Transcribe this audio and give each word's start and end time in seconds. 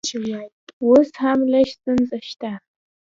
اوس 0.85 1.09
هم 1.21 1.39
لږ 1.51 1.67
ستونزه 1.75 2.17
شته 2.29 2.51